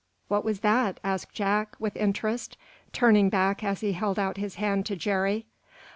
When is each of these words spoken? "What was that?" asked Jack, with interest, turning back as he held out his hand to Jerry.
"What 0.29 0.43
was 0.43 0.61
that?" 0.61 0.99
asked 1.03 1.31
Jack, 1.31 1.75
with 1.79 1.95
interest, 1.95 2.57
turning 2.91 3.29
back 3.29 3.63
as 3.63 3.81
he 3.81 3.93
held 3.93 4.17
out 4.17 4.37
his 4.37 4.55
hand 4.55 4.83
to 4.87 4.95
Jerry. 4.95 5.45